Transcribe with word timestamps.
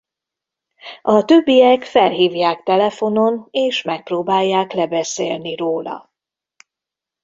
A 1.01 1.25
többiek 1.25 1.83
felhívják 1.83 2.63
telefonon 2.63 3.47
és 3.51 3.81
megpróbálják 3.81 4.71
lebeszélni 4.73 5.55
róla. 5.55 6.11